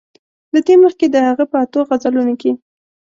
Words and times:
له 0.53 0.59
دې 0.67 0.75
مخکې 0.83 1.05
د 1.09 1.15
هغه 1.27 1.43
په 1.51 1.55
اتو 1.63 1.79
غزلونو 1.89 2.33
کې. 2.41 2.51